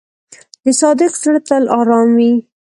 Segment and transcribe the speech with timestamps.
[0.63, 2.33] د صادق زړه تل آرام وي.